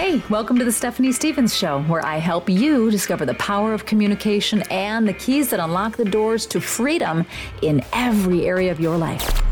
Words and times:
Hey, 0.00 0.22
welcome 0.30 0.58
to 0.58 0.64
the 0.64 0.72
Stephanie 0.72 1.12
Stevens 1.12 1.54
Show, 1.54 1.82
where 1.82 2.02
I 2.02 2.16
help 2.16 2.48
you 2.48 2.90
discover 2.90 3.26
the 3.26 3.34
power 3.34 3.74
of 3.74 3.84
communication 3.84 4.62
and 4.70 5.06
the 5.06 5.12
keys 5.12 5.50
that 5.50 5.60
unlock 5.60 5.98
the 5.98 6.06
doors 6.06 6.46
to 6.46 6.58
freedom 6.58 7.26
in 7.60 7.84
every 7.92 8.46
area 8.46 8.72
of 8.72 8.80
your 8.80 8.96
life. 8.96 9.42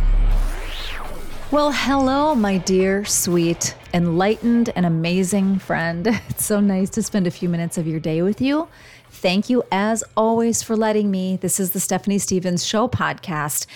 Well, 1.53 1.71
hello, 1.71 2.35
my 2.35 2.57
dear, 2.57 3.05
sweet, 3.05 3.77
enlightened, 3.93 4.73
and 4.75 4.87
amazing 4.87 5.59
friend. 5.59 6.07
It's 6.31 6.47
so 6.47 6.61
nice 6.61 6.89
to 6.91 7.03
spend 7.03 7.27
a 7.27 7.31
few 7.31 7.51
minutes 7.51 7.77
of 7.77 7.87
your 7.87 8.01
day 8.01 8.23
with 8.23 8.41
you. 8.41 8.69
Thank 9.11 9.51
you, 9.51 9.63
as 9.71 10.03
always, 10.17 10.63
for 10.63 10.79
letting 10.79 11.11
me. 11.11 11.37
This 11.37 11.61
is 11.61 11.73
the 11.73 11.81
Stephanie 11.81 12.19
Stevens 12.19 12.65
Show 12.65 12.89
podcast, 12.89 13.67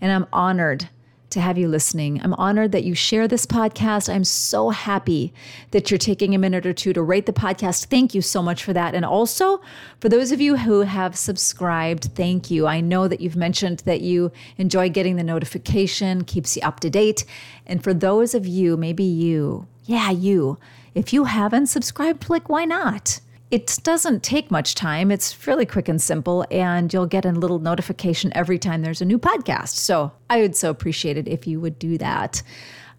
and 0.00 0.10
I'm 0.10 0.26
honored 0.32 0.88
to 1.32 1.40
have 1.40 1.58
you 1.58 1.68
listening. 1.68 2.20
I'm 2.22 2.34
honored 2.34 2.72
that 2.72 2.84
you 2.84 2.94
share 2.94 3.26
this 3.26 3.46
podcast. 3.46 4.12
I'm 4.12 4.24
so 4.24 4.70
happy 4.70 5.32
that 5.72 5.90
you're 5.90 5.98
taking 5.98 6.34
a 6.34 6.38
minute 6.38 6.64
or 6.64 6.72
two 6.72 6.92
to 6.92 7.02
rate 7.02 7.26
the 7.26 7.32
podcast. 7.32 7.86
Thank 7.86 8.14
you 8.14 8.22
so 8.22 8.42
much 8.42 8.62
for 8.64 8.72
that. 8.72 8.94
And 8.94 9.04
also, 9.04 9.60
for 10.00 10.08
those 10.08 10.32
of 10.32 10.40
you 10.40 10.56
who 10.56 10.80
have 10.80 11.16
subscribed, 11.16 12.10
thank 12.14 12.50
you. 12.50 12.66
I 12.66 12.80
know 12.80 13.08
that 13.08 13.20
you've 13.20 13.36
mentioned 13.36 13.80
that 13.80 14.00
you 14.00 14.30
enjoy 14.56 14.88
getting 14.88 15.16
the 15.16 15.24
notification, 15.24 16.24
keeps 16.24 16.56
you 16.56 16.62
up 16.62 16.80
to 16.80 16.90
date. 16.90 17.24
And 17.66 17.82
for 17.82 17.92
those 17.92 18.34
of 18.34 18.46
you, 18.46 18.76
maybe 18.76 19.04
you, 19.04 19.66
yeah, 19.84 20.10
you, 20.10 20.58
if 20.94 21.12
you 21.12 21.24
haven't 21.24 21.66
subscribed, 21.66 22.24
click 22.24 22.48
why 22.48 22.64
not? 22.64 23.20
It 23.52 23.80
doesn't 23.82 24.22
take 24.22 24.50
much 24.50 24.74
time. 24.74 25.10
It's 25.10 25.46
really 25.46 25.66
quick 25.66 25.86
and 25.86 26.00
simple, 26.00 26.46
and 26.50 26.90
you'll 26.90 27.04
get 27.04 27.26
a 27.26 27.32
little 27.32 27.58
notification 27.58 28.32
every 28.34 28.58
time 28.58 28.80
there's 28.80 29.02
a 29.02 29.04
new 29.04 29.18
podcast. 29.18 29.76
So 29.76 30.10
I 30.30 30.40
would 30.40 30.56
so 30.56 30.70
appreciate 30.70 31.18
it 31.18 31.28
if 31.28 31.46
you 31.46 31.60
would 31.60 31.78
do 31.78 31.98
that. 31.98 32.42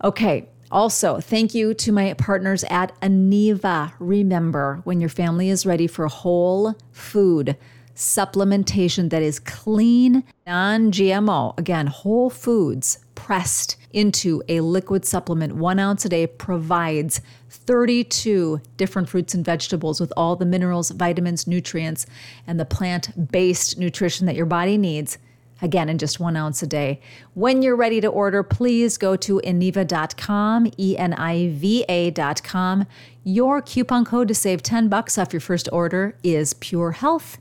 Okay. 0.03 0.47
Also, 0.71 1.19
thank 1.19 1.55
you 1.55 1.73
to 1.73 1.91
my 1.91 2.13
partners 2.13 2.63
at 2.65 2.99
Eniva. 3.01 3.93
Remember, 3.97 4.81
when 4.83 5.01
your 5.01 5.09
family 5.09 5.49
is 5.49 5.65
ready 5.65 5.87
for 5.87 6.07
whole 6.07 6.75
food 6.91 7.57
supplementation 7.95 9.09
that 9.09 9.23
is 9.23 9.39
clean, 9.39 10.23
non 10.45 10.91
GMO, 10.91 11.57
again, 11.57 11.87
whole 11.87 12.29
foods 12.29 12.99
pressed 13.15 13.75
into 13.91 14.43
a 14.49 14.59
liquid 14.59 15.05
supplement, 15.05 15.55
one 15.55 15.79
ounce 15.79 16.05
a 16.05 16.09
day, 16.09 16.27
provides 16.27 17.21
32 17.65 18.61
different 18.77 19.09
fruits 19.09 19.33
and 19.33 19.43
vegetables 19.45 19.99
with 19.99 20.11
all 20.17 20.35
the 20.35 20.45
minerals, 20.45 20.91
vitamins, 20.91 21.47
nutrients, 21.47 22.05
and 22.45 22.59
the 22.59 22.65
plant 22.65 23.31
based 23.31 23.77
nutrition 23.77 24.25
that 24.25 24.35
your 24.35 24.45
body 24.45 24.77
needs. 24.77 25.17
Again, 25.61 25.87
in 25.87 25.97
just 25.97 26.19
one 26.19 26.35
ounce 26.35 26.61
a 26.61 26.67
day. 26.67 26.99
When 27.35 27.61
you're 27.61 27.77
ready 27.77 28.01
to 28.01 28.07
order, 28.07 28.43
please 28.43 28.97
go 28.97 29.15
to 29.15 29.39
Eniva.com, 29.45 30.71
E 30.77 30.97
N 30.97 31.13
I 31.13 31.49
V 31.51 31.85
A.com. 31.87 32.85
Your 33.23 33.61
coupon 33.61 34.03
code 34.03 34.27
to 34.27 34.35
save 34.35 34.61
10 34.61 34.89
bucks 34.89 35.17
off 35.17 35.31
your 35.31 35.39
first 35.39 35.69
order 35.71 36.17
is 36.21 36.53
Pure 36.53 36.91
Health, 36.91 37.37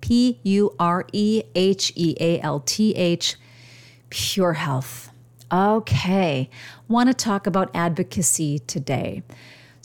P 0.00 0.40
U 0.42 0.74
R 0.78 1.06
E 1.12 1.42
H 1.54 1.92
E 1.94 2.16
A 2.18 2.40
L 2.40 2.60
T 2.60 2.94
H, 2.94 3.36
Pure 4.08 4.54
Health. 4.54 5.10
Okay, 5.52 6.48
want 6.88 7.08
to 7.08 7.14
talk 7.14 7.46
about 7.46 7.70
advocacy 7.74 8.58
today. 8.60 9.22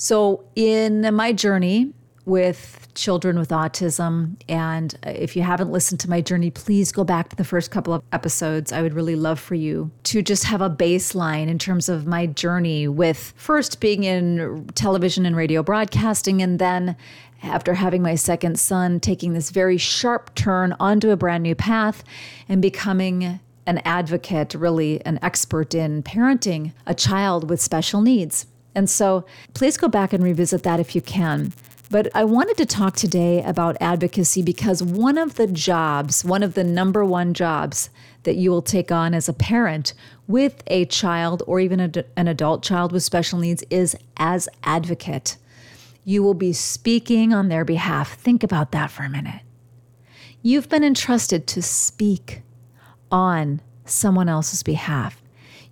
So, 0.04 0.46
in 0.56 1.14
my 1.14 1.32
journey 1.32 1.94
with 2.26 2.88
children 2.96 3.38
with 3.38 3.50
autism, 3.50 4.42
and 4.50 4.98
if 5.04 5.36
you 5.36 5.44
haven't 5.44 5.72
listened 5.72 6.00
to 6.00 6.10
my 6.10 6.22
journey, 6.22 6.50
please 6.50 6.92
go 6.92 7.04
back 7.04 7.30
to 7.30 7.36
the 7.36 7.44
first 7.44 7.70
couple 7.70 7.94
of 7.94 8.02
episodes. 8.12 8.72
I 8.72 8.82
would 8.82 8.96
really 8.96 9.16
love 9.16 9.40
for 9.40 9.54
you 9.54 9.92
to 10.06 10.24
just 10.24 10.46
have 10.46 10.60
a 10.60 10.72
baseline 10.72 11.50
in 11.50 11.60
terms 11.60 11.88
of 11.88 12.08
my 12.08 12.26
journey 12.26 12.88
with 12.88 13.32
first 13.36 13.80
being 13.80 14.04
in 14.04 14.68
television 14.74 15.24
and 15.24 15.36
radio 15.36 15.62
broadcasting, 15.62 16.42
and 16.42 16.58
then 16.58 16.96
after 17.44 17.76
having 17.76 18.02
my 18.02 18.16
second 18.16 18.60
son, 18.60 19.00
taking 19.00 19.34
this 19.34 19.52
very 19.52 19.78
sharp 19.78 20.34
turn 20.34 20.76
onto 20.80 21.12
a 21.12 21.16
brand 21.16 21.44
new 21.44 21.54
path 21.54 22.04
and 22.50 22.60
becoming 22.60 23.40
an 23.68 23.78
advocate, 23.86 24.56
really 24.56 25.06
an 25.06 25.20
expert 25.22 25.76
in 25.76 26.02
parenting 26.02 26.74
a 26.88 26.96
child 26.96 27.52
with 27.52 27.62
special 27.62 28.02
needs. 28.02 28.48
And 28.76 28.90
so 28.90 29.26
please 29.54 29.78
go 29.78 29.88
back 29.88 30.14
and 30.14 30.24
revisit 30.24 30.64
that 30.64 30.80
if 30.80 30.96
you 30.96 31.02
can. 31.02 31.54
But 31.92 32.08
I 32.16 32.24
wanted 32.24 32.56
to 32.58 32.66
talk 32.66 32.96
today 32.96 33.44
about 33.44 33.76
advocacy 33.82 34.42
because 34.42 34.82
one 34.82 35.18
of 35.18 35.36
the 35.36 35.48
jobs, 35.48 36.24
one 36.24 36.42
of 36.42 36.54
the 36.54 36.64
number 36.64 37.04
one 37.04 37.34
jobs 37.34 37.90
that 38.24 38.38
you 38.38 38.50
will 38.50 38.62
take 38.62 38.94
on 38.94 39.14
as 39.14 39.28
a 39.28 39.34
parent 39.34 39.94
with 40.26 40.64
a 40.68 40.86
child 40.86 41.44
or 41.48 41.60
even 41.60 41.82
a, 41.82 41.92
an 42.16 42.30
adult 42.30 42.64
child 42.64 42.94
with 42.94 43.04
special 43.04 43.40
needs 43.40 43.62
is 43.70 43.98
as 44.16 44.48
advocate. 44.64 45.36
You 46.06 46.24
will 46.24 46.34
be 46.34 46.54
speaking 46.54 47.34
on 47.34 47.50
their 47.50 47.66
behalf. 47.66 48.14
Think 48.14 48.42
about 48.42 48.72
that 48.72 48.90
for 48.90 49.04
a 49.04 49.10
minute. 49.10 49.42
You've 50.42 50.70
been 50.70 50.86
entrusted 50.86 51.46
to 51.48 51.62
speak 51.62 52.42
on 53.12 53.62
someone 53.84 54.30
else's 54.30 54.64
behalf. 54.64 55.22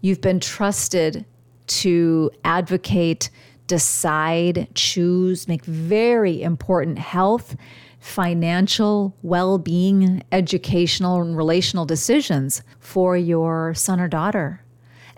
You've 0.01 0.21
been 0.21 0.41
trusted 0.41 1.25
to 1.69 2.31
advocate, 2.43 3.29
decide, 3.67 4.67
choose, 4.73 5.47
make 5.47 5.63
very 5.65 6.41
important 6.41 6.99
health, 6.99 7.55
financial, 7.99 9.15
well 9.21 9.57
being, 9.57 10.23
educational, 10.31 11.21
and 11.21 11.37
relational 11.37 11.85
decisions 11.85 12.61
for 12.79 13.15
your 13.15 13.73
son 13.73 13.99
or 13.99 14.07
daughter. 14.07 14.63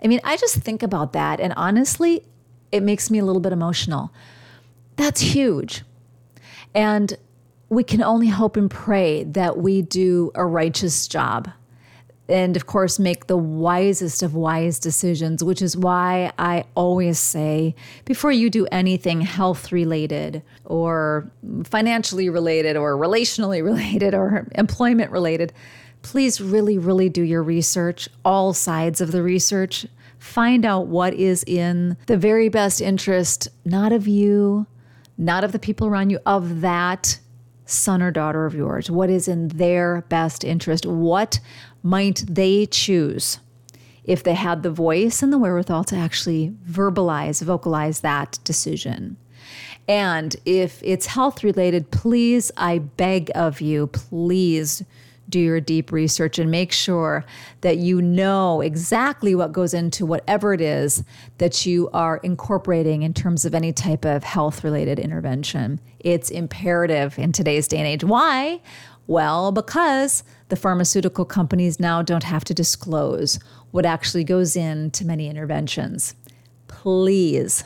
I 0.02 0.08
mean, 0.08 0.20
I 0.24 0.36
just 0.36 0.56
think 0.56 0.82
about 0.82 1.12
that, 1.12 1.40
and 1.40 1.52
honestly, 1.56 2.24
it 2.70 2.82
makes 2.82 3.10
me 3.10 3.18
a 3.18 3.24
little 3.24 3.40
bit 3.40 3.52
emotional. 3.52 4.12
That's 4.96 5.20
huge. 5.20 5.82
And 6.74 7.16
we 7.68 7.84
can 7.84 8.02
only 8.02 8.28
hope 8.28 8.56
and 8.56 8.70
pray 8.70 9.24
that 9.24 9.58
we 9.58 9.82
do 9.82 10.30
a 10.34 10.44
righteous 10.44 11.06
job 11.06 11.50
and 12.28 12.56
of 12.56 12.66
course 12.66 12.98
make 12.98 13.26
the 13.26 13.36
wisest 13.36 14.22
of 14.22 14.34
wise 14.34 14.78
decisions, 14.78 15.42
which 15.42 15.60
is 15.60 15.76
why 15.76 16.32
I 16.38 16.64
always 16.74 17.18
say 17.18 17.74
before 18.04 18.32
you 18.32 18.48
do 18.48 18.66
anything 18.70 19.20
health 19.22 19.72
related 19.72 20.42
or 20.64 21.30
financially 21.64 22.28
related 22.28 22.76
or 22.76 22.96
relationally 22.96 23.62
related 23.70 24.14
or 24.14 24.48
employment 24.54 25.10
related, 25.10 25.52
please 26.02 26.40
really, 26.40 26.78
really 26.78 27.08
do 27.08 27.22
your 27.22 27.42
research, 27.42 28.08
all 28.24 28.52
sides 28.52 29.00
of 29.00 29.12
the 29.12 29.22
research. 29.22 29.86
Find 30.18 30.64
out 30.64 30.86
what 30.86 31.14
is 31.14 31.42
in 31.44 31.96
the 32.06 32.16
very 32.16 32.48
best 32.48 32.80
interest, 32.80 33.48
not 33.64 33.92
of 33.92 34.06
you, 34.06 34.66
not 35.18 35.44
of 35.44 35.52
the 35.52 35.58
people 35.58 35.86
around 35.86 36.10
you, 36.10 36.20
of 36.24 36.60
that 36.60 37.18
son 37.72 38.02
or 38.02 38.10
daughter 38.10 38.44
of 38.46 38.54
yours? 38.54 38.90
What 38.90 39.10
is 39.10 39.28
in 39.28 39.48
their 39.48 40.02
best 40.08 40.44
interest? 40.44 40.86
What 40.86 41.40
might 41.82 42.24
they 42.28 42.66
choose 42.66 43.38
if 44.04 44.22
they 44.22 44.34
had 44.34 44.62
the 44.62 44.70
voice 44.70 45.22
and 45.22 45.32
the 45.32 45.38
wherewithal 45.38 45.84
to 45.84 45.96
actually 45.96 46.52
verbalize, 46.68 47.42
vocalize 47.42 48.00
that 48.00 48.38
decision? 48.44 49.16
And 49.88 50.36
if 50.44 50.80
it's 50.82 51.06
health 51.06 51.42
related, 51.42 51.90
please, 51.90 52.52
I 52.56 52.78
beg 52.78 53.30
of 53.34 53.60
you, 53.60 53.88
please 53.88 54.84
do 55.32 55.40
your 55.40 55.60
deep 55.60 55.90
research 55.90 56.38
and 56.38 56.50
make 56.50 56.70
sure 56.70 57.24
that 57.62 57.78
you 57.78 58.00
know 58.00 58.60
exactly 58.60 59.34
what 59.34 59.50
goes 59.50 59.74
into 59.74 60.06
whatever 60.06 60.52
it 60.52 60.60
is 60.60 61.02
that 61.38 61.66
you 61.66 61.90
are 61.92 62.18
incorporating 62.18 63.02
in 63.02 63.12
terms 63.12 63.44
of 63.44 63.54
any 63.54 63.72
type 63.72 64.04
of 64.04 64.22
health 64.22 64.62
related 64.62 65.00
intervention. 65.00 65.80
It's 65.98 66.30
imperative 66.30 67.18
in 67.18 67.32
today's 67.32 67.66
day 67.66 67.78
and 67.78 67.86
age. 67.86 68.04
Why? 68.04 68.60
Well, 69.08 69.50
because 69.50 70.22
the 70.48 70.56
pharmaceutical 70.56 71.24
companies 71.24 71.80
now 71.80 72.02
don't 72.02 72.22
have 72.22 72.44
to 72.44 72.54
disclose 72.54 73.40
what 73.72 73.86
actually 73.86 74.24
goes 74.24 74.54
into 74.54 75.04
many 75.04 75.28
interventions. 75.28 76.14
Please 76.68 77.64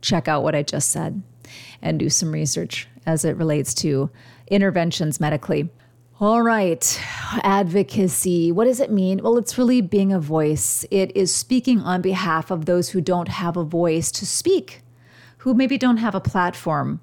check 0.00 0.28
out 0.28 0.42
what 0.42 0.54
I 0.54 0.62
just 0.62 0.90
said 0.90 1.22
and 1.82 1.98
do 1.98 2.08
some 2.08 2.32
research 2.32 2.88
as 3.04 3.24
it 3.24 3.36
relates 3.36 3.74
to 3.74 4.10
interventions 4.48 5.20
medically. 5.20 5.68
All 6.18 6.40
right, 6.40 6.98
advocacy. 7.42 8.50
What 8.50 8.64
does 8.64 8.80
it 8.80 8.90
mean? 8.90 9.22
Well, 9.22 9.36
it's 9.36 9.58
really 9.58 9.82
being 9.82 10.14
a 10.14 10.18
voice. 10.18 10.82
It 10.90 11.14
is 11.14 11.34
speaking 11.34 11.80
on 11.80 12.00
behalf 12.00 12.50
of 12.50 12.64
those 12.64 12.88
who 12.88 13.02
don't 13.02 13.28
have 13.28 13.58
a 13.58 13.64
voice 13.64 14.10
to 14.12 14.24
speak, 14.24 14.80
who 15.38 15.52
maybe 15.52 15.76
don't 15.76 15.98
have 15.98 16.14
a 16.14 16.20
platform, 16.20 17.02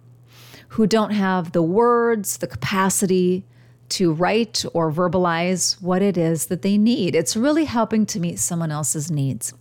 who 0.70 0.88
don't 0.88 1.12
have 1.12 1.52
the 1.52 1.62
words, 1.62 2.38
the 2.38 2.48
capacity 2.48 3.46
to 3.90 4.12
write 4.12 4.66
or 4.74 4.92
verbalize 4.92 5.80
what 5.80 6.02
it 6.02 6.18
is 6.18 6.48
that 6.48 6.64
they 6.64 6.80
need. 6.80 7.14
It's 7.14 7.36
really 7.36 7.66
helping 7.66 8.08
to 8.08 8.20
meet 8.20 8.40
someone 8.40 8.72
else's 8.72 9.12
needs. 9.12 9.54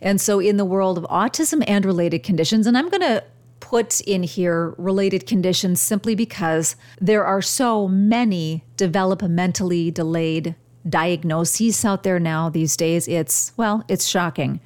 And 0.00 0.20
so, 0.20 0.38
in 0.38 0.56
the 0.56 0.64
world 0.64 0.98
of 0.98 1.04
autism 1.10 1.64
and 1.66 1.84
related 1.84 2.22
conditions, 2.22 2.64
and 2.64 2.78
I'm 2.78 2.90
going 2.90 3.00
to 3.00 3.24
put 3.64 4.02
in 4.02 4.22
here 4.22 4.74
related 4.76 5.26
conditions 5.26 5.80
simply 5.80 6.14
because 6.14 6.76
there 7.00 7.24
are 7.24 7.40
so 7.40 7.88
many 7.88 8.62
developmentally 8.76 9.92
delayed 9.92 10.54
diagnoses 10.86 11.82
out 11.82 12.02
there 12.02 12.20
now 12.20 12.50
these 12.50 12.76
days. 12.76 13.08
It's, 13.08 13.52
well, 13.56 13.82
it's 13.88 14.06
shocking. 14.06 14.60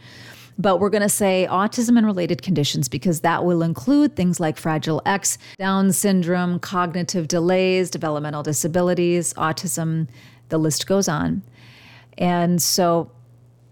but 0.58 0.78
we're 0.78 0.90
going 0.90 1.02
to 1.02 1.08
say 1.08 1.46
autism 1.48 1.96
and 1.96 2.04
related 2.04 2.42
conditions 2.42 2.88
because 2.88 3.20
that 3.20 3.44
will 3.44 3.62
include 3.62 4.16
things 4.16 4.40
like 4.40 4.58
Fragile 4.58 5.00
X, 5.06 5.38
Down 5.56 5.92
syndrome, 5.92 6.58
cognitive 6.58 7.28
delays, 7.28 7.88
developmental 7.90 8.42
disabilities, 8.42 9.32
autism, 9.34 10.08
the 10.48 10.58
list 10.58 10.88
goes 10.88 11.08
on. 11.08 11.42
And 12.18 12.60
so 12.60 13.12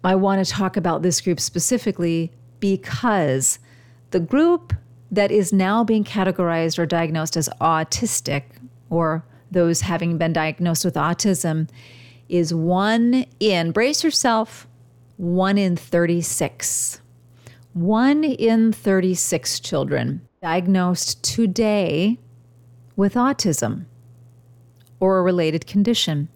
I 0.04 0.14
want 0.14 0.46
to 0.46 0.50
talk 0.50 0.76
about 0.76 1.02
this 1.02 1.20
group 1.20 1.40
specifically 1.40 2.30
because 2.60 3.58
the 4.12 4.20
group 4.20 4.72
that 5.10 5.30
is 5.30 5.52
now 5.52 5.84
being 5.84 6.04
categorized 6.04 6.78
or 6.78 6.86
diagnosed 6.86 7.36
as 7.36 7.48
autistic 7.60 8.42
or 8.90 9.24
those 9.50 9.82
having 9.82 10.18
been 10.18 10.32
diagnosed 10.32 10.84
with 10.84 10.94
autism 10.94 11.68
is 12.28 12.52
one 12.52 13.24
in, 13.38 13.70
brace 13.70 14.02
yourself, 14.02 14.66
one 15.16 15.56
in 15.56 15.76
36. 15.76 17.00
One 17.72 18.24
in 18.24 18.72
36 18.72 19.60
children 19.60 20.26
diagnosed 20.42 21.22
today 21.22 22.18
with 22.96 23.14
autism 23.14 23.84
or 24.98 25.18
a 25.18 25.22
related 25.22 25.66
condition. 25.66 26.28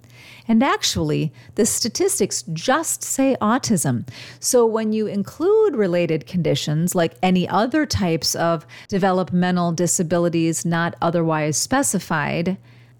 And 0.50 0.64
actually, 0.64 1.32
the 1.54 1.64
statistics 1.64 2.42
just 2.52 3.04
say 3.04 3.36
autism. 3.40 4.04
So 4.40 4.66
when 4.66 4.92
you 4.92 5.06
include 5.06 5.76
related 5.76 6.26
conditions 6.26 6.92
like 6.92 7.14
any 7.22 7.48
other 7.48 7.86
types 7.86 8.34
of 8.34 8.66
developmental 8.88 9.70
disabilities 9.70 10.66
not 10.66 10.96
otherwise 11.00 11.56
specified, 11.56 12.56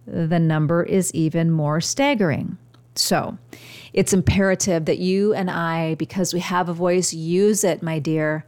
the 0.06 0.38
number 0.38 0.84
is 0.84 1.12
even 1.12 1.50
more 1.50 1.80
staggering. 1.80 2.56
So 2.94 3.36
it's 3.92 4.12
imperative 4.12 4.84
that 4.84 4.98
you 4.98 5.34
and 5.34 5.50
I, 5.50 5.96
because 5.96 6.32
we 6.32 6.38
have 6.38 6.68
a 6.68 6.72
voice, 6.72 7.12
use 7.12 7.64
it, 7.64 7.82
my 7.82 7.98
dear. 7.98 8.44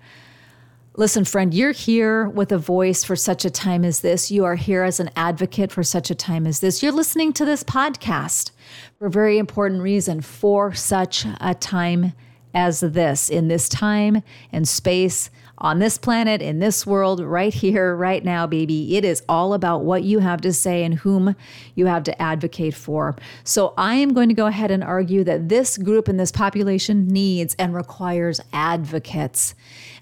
Listen, 0.94 1.24
friend, 1.24 1.54
you're 1.54 1.72
here 1.72 2.28
with 2.28 2.52
a 2.52 2.58
voice 2.58 3.02
for 3.02 3.16
such 3.16 3.46
a 3.46 3.50
time 3.50 3.82
as 3.82 4.02
this. 4.02 4.30
You 4.30 4.44
are 4.44 4.56
here 4.56 4.82
as 4.82 5.00
an 5.00 5.08
advocate 5.16 5.72
for 5.72 5.82
such 5.82 6.10
a 6.10 6.14
time 6.14 6.46
as 6.46 6.60
this. 6.60 6.82
You're 6.82 6.92
listening 6.92 7.32
to 7.32 7.46
this 7.46 7.64
podcast 7.64 8.50
for 8.98 9.06
a 9.06 9.10
very 9.10 9.38
important 9.38 9.80
reason 9.80 10.20
for 10.20 10.74
such 10.74 11.24
a 11.40 11.54
time 11.54 12.12
as 12.52 12.80
this, 12.80 13.30
in 13.30 13.48
this 13.48 13.70
time 13.70 14.22
and 14.52 14.68
space 14.68 15.30
on 15.62 15.78
this 15.78 15.96
planet, 15.96 16.42
in 16.42 16.58
this 16.58 16.84
world, 16.84 17.20
right 17.20 17.54
here, 17.54 17.94
right 17.94 18.24
now, 18.24 18.46
baby. 18.48 18.96
It 18.96 19.04
is 19.04 19.22
all 19.28 19.54
about 19.54 19.84
what 19.84 20.02
you 20.02 20.18
have 20.18 20.40
to 20.40 20.52
say 20.52 20.82
and 20.82 20.94
whom 20.94 21.36
you 21.76 21.86
have 21.86 22.02
to 22.04 22.20
advocate 22.20 22.74
for. 22.74 23.14
So 23.44 23.72
I 23.78 23.94
am 23.94 24.12
going 24.12 24.28
to 24.28 24.34
go 24.34 24.46
ahead 24.46 24.72
and 24.72 24.82
argue 24.82 25.22
that 25.22 25.48
this 25.48 25.78
group 25.78 26.08
and 26.08 26.18
this 26.18 26.32
population 26.32 27.06
needs 27.06 27.54
and 27.60 27.74
requires 27.74 28.40
advocates. 28.52 29.54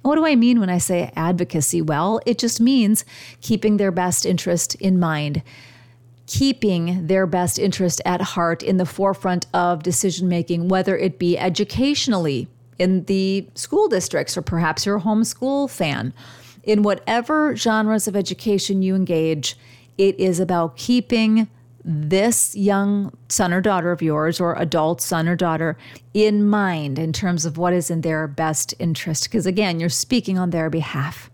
And 0.03 0.09
what 0.09 0.17
do 0.17 0.25
I 0.25 0.35
mean 0.35 0.61
when 0.61 0.71
I 0.71 0.79
say 0.79 1.13
advocacy? 1.15 1.83
Well, 1.83 2.21
it 2.25 2.39
just 2.39 2.59
means 2.59 3.05
keeping 3.43 3.77
their 3.77 3.93
best 3.93 4.25
interest 4.25 4.75
in 4.77 4.99
mind 4.99 5.43
keeping 6.27 7.09
their 7.09 7.27
best 7.27 7.59
interest 7.59 8.01
at 8.05 8.21
heart 8.21 8.63
in 8.63 8.77
the 8.77 8.87
forefront 8.87 9.47
of 9.53 9.83
decision 9.83 10.29
making, 10.29 10.69
whether 10.69 10.97
it 10.97 11.19
be 11.19 11.37
educationally 11.37 12.47
in 12.81 13.05
the 13.05 13.47
school 13.55 13.89
districts, 13.89 14.37
or 14.37 14.43
perhaps 14.43 14.87
you're 14.87 14.97
a 14.97 15.01
homeschool 15.01 15.69
fan. 15.71 16.15
In 16.65 16.83
whatever 16.83 17.55
genres 17.55 18.09
of 18.09 18.17
education 18.17 18.83
you 18.83 18.97
engage, 18.97 19.57
it 19.99 20.19
is 20.19 20.41
about 20.41 20.77
keeping 20.77 21.49
this 21.85 22.55
young 22.57 23.13
son 23.29 23.53
or 23.53 23.61
daughter 23.61 23.93
of 23.93 24.03
yours, 24.03 24.41
or 24.41 24.55
adult 24.55 25.01
son 25.01 25.29
or 25.29 25.37
daughter, 25.37 25.77
in 26.15 26.47
mind 26.47 26.99
in 26.99 27.13
terms 27.13 27.45
of 27.45 27.57
what 27.57 27.73
is 27.73 27.91
in 27.91 28.01
their 28.01 28.27
best 28.27 28.75
interest. 28.79 29.25
Because 29.25 29.47
again, 29.47 29.79
you're 29.79 29.89
speaking 29.89 30.39
on 30.39 30.51
their 30.51 30.71
behalf. 30.71 31.30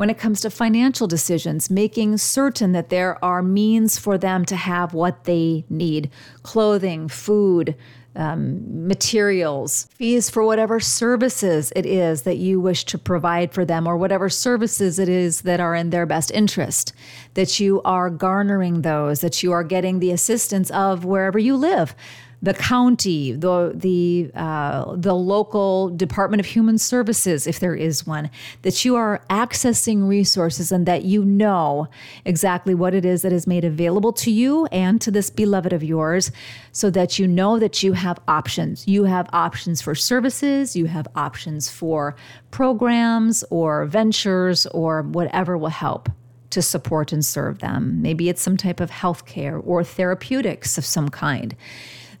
When 0.00 0.08
it 0.08 0.16
comes 0.16 0.40
to 0.40 0.48
financial 0.48 1.06
decisions, 1.06 1.68
making 1.68 2.16
certain 2.16 2.72
that 2.72 2.88
there 2.88 3.22
are 3.22 3.42
means 3.42 3.98
for 3.98 4.16
them 4.16 4.46
to 4.46 4.56
have 4.56 4.94
what 4.94 5.24
they 5.24 5.66
need. 5.68 6.08
Clothing, 6.42 7.06
food, 7.06 7.76
um, 8.16 8.88
materials, 8.88 9.88
fees 9.94 10.30
for 10.30 10.42
whatever 10.42 10.80
services 10.80 11.70
it 11.76 11.84
is 11.84 12.22
that 12.22 12.38
you 12.38 12.58
wish 12.58 12.86
to 12.86 12.96
provide 12.96 13.52
for 13.52 13.66
them, 13.66 13.86
or 13.86 13.98
whatever 13.98 14.30
services 14.30 14.98
it 14.98 15.10
is 15.10 15.42
that 15.42 15.60
are 15.60 15.74
in 15.74 15.90
their 15.90 16.06
best 16.06 16.30
interest, 16.30 16.94
that 17.34 17.60
you 17.60 17.82
are 17.82 18.08
garnering 18.08 18.80
those, 18.80 19.20
that 19.20 19.42
you 19.42 19.52
are 19.52 19.62
getting 19.62 19.98
the 19.98 20.12
assistance 20.12 20.70
of 20.70 21.04
wherever 21.04 21.38
you 21.38 21.54
live 21.54 21.94
the 22.42 22.54
county, 22.54 23.32
the 23.32 23.72
the 23.74 24.30
uh, 24.34 24.96
the 24.96 25.14
local 25.14 25.90
Department 25.90 26.40
of 26.40 26.46
Human 26.46 26.78
Services, 26.78 27.46
if 27.46 27.60
there 27.60 27.74
is 27.74 28.06
one, 28.06 28.30
that 28.62 28.84
you 28.84 28.96
are 28.96 29.22
accessing 29.28 30.08
resources 30.08 30.72
and 30.72 30.86
that 30.86 31.04
you 31.04 31.24
know 31.24 31.88
exactly 32.24 32.74
what 32.74 32.94
it 32.94 33.04
is 33.04 33.22
that 33.22 33.32
is 33.32 33.46
made 33.46 33.64
available 33.64 34.12
to 34.14 34.30
you 34.30 34.66
and 34.66 35.00
to 35.02 35.10
this 35.10 35.28
beloved 35.28 35.72
of 35.72 35.84
yours, 35.84 36.32
so 36.72 36.88
that 36.88 37.18
you 37.18 37.26
know 37.26 37.58
that 37.58 37.82
you 37.82 37.92
have 37.92 38.18
options. 38.26 38.88
You 38.88 39.04
have 39.04 39.28
options 39.32 39.82
for 39.82 39.94
services, 39.94 40.74
you 40.74 40.86
have 40.86 41.06
options 41.14 41.68
for 41.68 42.16
programs 42.50 43.44
or 43.50 43.84
ventures 43.84 44.66
or 44.66 45.02
whatever 45.02 45.58
will 45.58 45.68
help 45.68 46.08
to 46.50 46.62
support 46.62 47.12
and 47.12 47.24
serve 47.24 47.60
them. 47.60 48.02
Maybe 48.02 48.28
it's 48.28 48.42
some 48.42 48.56
type 48.56 48.80
of 48.80 48.90
healthcare 48.90 49.62
or 49.64 49.84
therapeutics 49.84 50.78
of 50.78 50.84
some 50.84 51.08
kind 51.08 51.54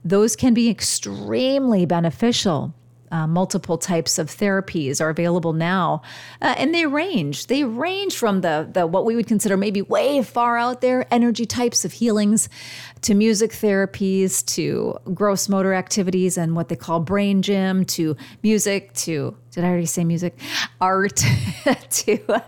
those 0.04 0.36
can 0.36 0.54
be 0.54 0.68
extremely 0.68 1.86
beneficial. 1.86 2.74
Uh, 3.12 3.26
multiple 3.26 3.76
types 3.76 4.20
of 4.20 4.28
therapies 4.28 5.00
are 5.00 5.10
available 5.10 5.52
now, 5.52 6.00
uh, 6.40 6.54
and 6.56 6.72
they 6.72 6.86
range. 6.86 7.48
They 7.48 7.64
range 7.64 8.16
from 8.16 8.40
the 8.42 8.68
the 8.72 8.86
what 8.86 9.04
we 9.04 9.16
would 9.16 9.26
consider 9.26 9.56
maybe 9.56 9.82
way 9.82 10.22
far 10.22 10.56
out 10.56 10.80
there 10.80 11.12
energy 11.12 11.44
types 11.44 11.84
of 11.84 11.92
healings, 11.92 12.48
to 13.02 13.14
music 13.14 13.50
therapies, 13.50 14.46
to 14.54 14.96
gross 15.12 15.48
motor 15.48 15.74
activities 15.74 16.38
and 16.38 16.54
what 16.54 16.68
they 16.68 16.76
call 16.76 17.00
brain 17.00 17.42
gym, 17.42 17.84
to 17.86 18.16
music, 18.44 18.92
to 18.92 19.36
did 19.52 19.64
I 19.64 19.68
already 19.68 19.86
say 19.86 20.04
music? 20.04 20.38
Art, 20.80 21.16
to 21.90 22.42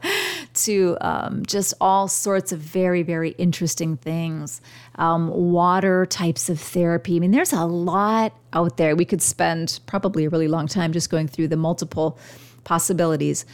to 0.55 0.97
um, 1.01 1.45
just 1.45 1.75
all 1.81 2.09
sorts 2.09 2.53
of 2.53 2.61
very 2.61 3.03
very 3.03 3.31
interesting 3.31 3.97
things. 3.97 4.61
Um, 4.97 5.29
water 5.29 6.07
types 6.07 6.49
of 6.49 6.61
therapy. 6.61 7.17
I 7.17 7.19
mean, 7.19 7.31
there's 7.33 7.53
a 7.53 7.65
lot 7.65 8.35
out 8.53 8.77
there. 8.77 8.95
We 8.95 9.05
could 9.05 9.23
spend 9.23 9.81
probably 9.87 10.25
a 10.27 10.31
really 10.31 10.49
long 10.49 10.67
time 10.67 10.93
just 10.93 11.11
going 11.11 11.29
through 11.29 11.49
the 11.49 11.57
multiple 11.57 12.19
possibilities. 12.65 13.45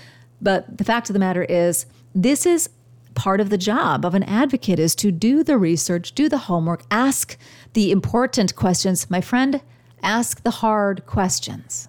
But 0.40 0.78
the 0.78 0.84
fact 0.84 1.08
of 1.08 1.14
the 1.14 1.20
matter 1.20 1.44
is, 1.44 1.86
this 2.14 2.46
is 2.46 2.68
part 3.14 3.40
of 3.40 3.50
the 3.50 3.58
job 3.58 4.04
of 4.04 4.14
an 4.14 4.22
advocate 4.24 4.78
is 4.78 4.94
to 4.94 5.10
do 5.10 5.42
the 5.42 5.58
research, 5.58 6.12
do 6.12 6.28
the 6.28 6.38
homework, 6.38 6.82
ask 6.90 7.36
the 7.72 7.90
important 7.90 8.54
questions. 8.54 9.10
My 9.10 9.20
friend, 9.20 9.60
ask 10.02 10.42
the 10.42 10.50
hard 10.50 11.04
questions. 11.06 11.88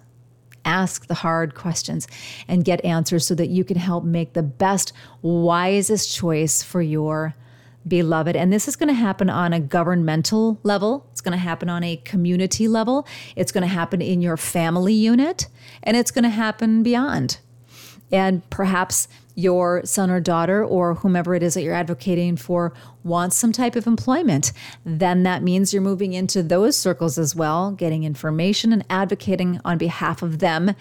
Ask 0.64 1.06
the 1.06 1.14
hard 1.14 1.54
questions 1.54 2.06
and 2.46 2.64
get 2.64 2.84
answers 2.84 3.26
so 3.26 3.34
that 3.34 3.48
you 3.48 3.64
can 3.64 3.76
help 3.76 4.04
make 4.04 4.34
the 4.34 4.42
best, 4.42 4.92
wisest 5.22 6.14
choice 6.14 6.62
for 6.62 6.82
your 6.82 7.34
beloved. 7.86 8.36
And 8.36 8.52
this 8.52 8.68
is 8.68 8.76
going 8.76 8.88
to 8.88 8.94
happen 8.94 9.30
on 9.30 9.52
a 9.52 9.60
governmental 9.60 10.58
level, 10.62 11.06
it's 11.12 11.20
going 11.20 11.32
to 11.32 11.38
happen 11.38 11.68
on 11.68 11.82
a 11.82 11.96
community 11.96 12.68
level, 12.68 13.06
it's 13.36 13.52
going 13.52 13.62
to 13.62 13.68
happen 13.68 14.02
in 14.02 14.20
your 14.20 14.36
family 14.36 14.94
unit, 14.94 15.46
and 15.82 15.96
it's 15.96 16.10
going 16.10 16.24
to 16.24 16.30
happen 16.30 16.82
beyond. 16.82 17.38
And 18.12 18.48
perhaps 18.50 19.08
your 19.40 19.84
son 19.84 20.10
or 20.10 20.20
daughter 20.20 20.64
or 20.64 20.94
whomever 20.94 21.34
it 21.34 21.42
is 21.42 21.54
that 21.54 21.62
you're 21.62 21.74
advocating 21.74 22.36
for 22.36 22.72
wants 23.02 23.36
some 23.36 23.52
type 23.52 23.76
of 23.76 23.86
employment, 23.86 24.52
then 24.84 25.22
that 25.22 25.42
means 25.42 25.72
you're 25.72 25.82
moving 25.82 26.12
into 26.12 26.42
those 26.42 26.76
circles 26.76 27.18
as 27.18 27.34
well, 27.34 27.72
getting 27.72 28.04
information 28.04 28.72
and 28.72 28.84
advocating 28.90 29.60
on 29.64 29.78
behalf 29.78 30.22
of 30.22 30.38
them, 30.38 30.74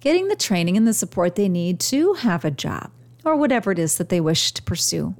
getting 0.00 0.28
the 0.28 0.36
training 0.36 0.76
and 0.76 0.86
the 0.86 0.94
support 0.94 1.34
they 1.34 1.48
need 1.48 1.80
to 1.80 2.14
have 2.14 2.44
a 2.44 2.50
job 2.50 2.90
or 3.24 3.36
whatever 3.36 3.72
it 3.72 3.78
is 3.78 3.96
that 3.98 4.08
they 4.08 4.20
wish 4.20 4.52
to 4.52 4.62
pursue 4.62 5.14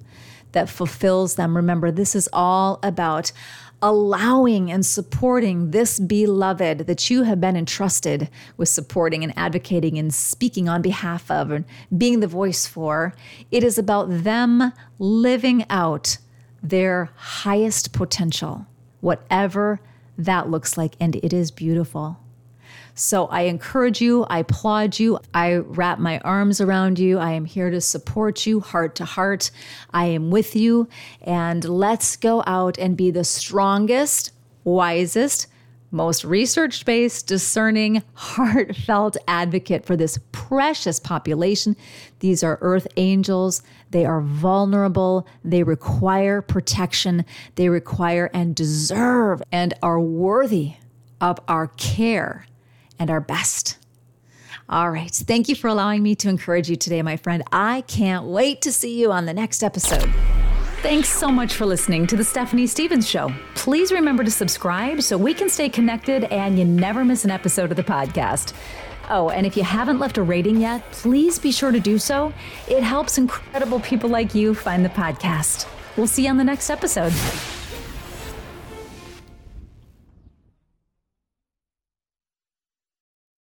that 0.52 0.68
fulfills 0.68 1.34
them. 1.34 1.56
Remember, 1.56 1.90
this 1.90 2.14
is 2.14 2.28
all 2.32 2.78
about 2.82 3.32
allowing 3.82 4.70
and 4.70 4.86
supporting 4.86 5.72
this 5.72 5.98
beloved 5.98 6.86
that 6.86 7.10
you 7.10 7.24
have 7.24 7.40
been 7.40 7.56
entrusted 7.56 8.30
with 8.56 8.68
supporting 8.68 9.24
and 9.24 9.32
advocating 9.36 9.98
and 9.98 10.14
speaking 10.14 10.68
on 10.68 10.80
behalf 10.80 11.28
of 11.30 11.50
and 11.50 11.64
being 11.98 12.20
the 12.20 12.28
voice 12.28 12.66
for. 12.66 13.12
It 13.50 13.64
is 13.64 13.78
about 13.78 14.06
them 14.08 14.72
living 15.00 15.66
out 15.68 16.18
their 16.62 17.10
highest 17.16 17.92
potential, 17.92 18.66
whatever 19.00 19.80
that 20.16 20.48
looks 20.48 20.78
like. 20.78 20.94
And 21.00 21.16
it 21.16 21.32
is 21.32 21.50
beautiful. 21.50 22.21
So 22.94 23.26
I 23.26 23.42
encourage 23.42 24.00
you, 24.00 24.24
I 24.24 24.40
applaud 24.40 24.98
you, 24.98 25.18
I 25.32 25.56
wrap 25.56 25.98
my 25.98 26.18
arms 26.20 26.60
around 26.60 26.98
you. 26.98 27.18
I 27.18 27.32
am 27.32 27.44
here 27.46 27.70
to 27.70 27.80
support 27.80 28.46
you 28.46 28.60
heart 28.60 28.94
to 28.96 29.04
heart. 29.04 29.50
I 29.92 30.06
am 30.06 30.30
with 30.30 30.54
you. 30.54 30.88
And 31.22 31.64
let's 31.64 32.16
go 32.16 32.42
out 32.46 32.78
and 32.78 32.96
be 32.96 33.10
the 33.10 33.24
strongest, 33.24 34.32
wisest, 34.64 35.46
most 35.90 36.24
research 36.24 36.84
based, 36.84 37.26
discerning, 37.26 38.02
heartfelt 38.14 39.16
advocate 39.28 39.84
for 39.84 39.96
this 39.96 40.18
precious 40.32 40.98
population. 40.98 41.76
These 42.20 42.42
are 42.42 42.58
earth 42.62 42.88
angels. 42.96 43.62
They 43.90 44.04
are 44.04 44.20
vulnerable. 44.20 45.26
They 45.44 45.62
require 45.62 46.40
protection. 46.40 47.24
They 47.56 47.68
require 47.68 48.30
and 48.32 48.56
deserve 48.56 49.42
and 49.52 49.74
are 49.82 50.00
worthy 50.00 50.74
of 51.20 51.38
our 51.46 51.68
care 51.68 52.46
and 53.02 53.10
our 53.10 53.20
best. 53.20 53.76
All 54.68 54.90
right. 54.90 55.10
Thank 55.10 55.48
you 55.48 55.54
for 55.54 55.68
allowing 55.68 56.02
me 56.02 56.14
to 56.14 56.28
encourage 56.28 56.70
you 56.70 56.76
today, 56.76 57.02
my 57.02 57.16
friend. 57.16 57.42
I 57.52 57.82
can't 57.82 58.24
wait 58.26 58.62
to 58.62 58.72
see 58.72 58.98
you 58.98 59.12
on 59.12 59.26
the 59.26 59.34
next 59.34 59.62
episode. 59.62 60.08
Thanks 60.82 61.08
so 61.08 61.28
much 61.28 61.54
for 61.54 61.66
listening 61.66 62.06
to 62.06 62.16
The 62.16 62.24
Stephanie 62.24 62.66
Stevens 62.66 63.08
Show. 63.08 63.32
Please 63.54 63.92
remember 63.92 64.24
to 64.24 64.30
subscribe 64.30 65.02
so 65.02 65.18
we 65.18 65.34
can 65.34 65.48
stay 65.48 65.68
connected 65.68 66.24
and 66.24 66.58
you 66.58 66.64
never 66.64 67.04
miss 67.04 67.24
an 67.24 67.30
episode 67.30 67.70
of 67.70 67.76
the 67.76 67.84
podcast. 67.84 68.54
Oh, 69.10 69.30
and 69.30 69.46
if 69.46 69.56
you 69.56 69.64
haven't 69.64 69.98
left 69.98 70.16
a 70.16 70.22
rating 70.22 70.60
yet, 70.60 70.90
please 70.92 71.38
be 71.38 71.52
sure 71.52 71.72
to 71.72 71.80
do 71.80 71.98
so. 71.98 72.32
It 72.68 72.82
helps 72.82 73.18
incredible 73.18 73.80
people 73.80 74.10
like 74.10 74.34
you 74.34 74.54
find 74.54 74.84
the 74.84 74.88
podcast. 74.88 75.68
We'll 75.96 76.06
see 76.06 76.24
you 76.24 76.30
on 76.30 76.36
the 76.36 76.44
next 76.44 76.70
episode. 76.70 77.12